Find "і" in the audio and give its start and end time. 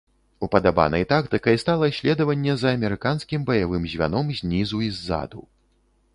4.89-4.93